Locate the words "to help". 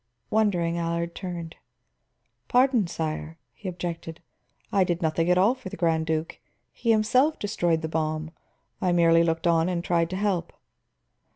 10.09-10.53